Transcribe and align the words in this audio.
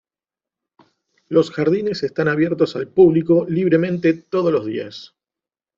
Los 1.27 1.51
jardines 1.51 2.01
están 2.01 2.27
abiertos 2.27 2.75
al 2.75 2.87
público 2.87 3.45
libremente 3.47 4.13
todos 4.15 4.51
los 4.51 4.65
días. 4.65 5.13